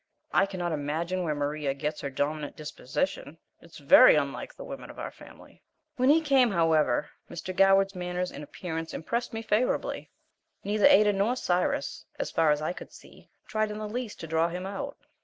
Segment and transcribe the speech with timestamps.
[0.33, 3.37] I cannot imagine where Maria gets her dominant disposition.
[3.61, 5.61] It is very unlike the women of our family.
[5.97, 7.55] When he came, however, Mr.
[7.55, 10.09] Goward's manners and appearance impressed me favorably.
[10.63, 14.25] Neither Ada nor Cyrus, as far as I could see, tried in the least to
[14.27, 14.97] draw him out.